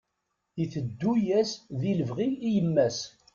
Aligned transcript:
Iteddu-yas 0.63 1.51
di 1.79 1.91
lebɣi 1.99 2.27
i 2.47 2.49
yemma-s. 2.55 2.97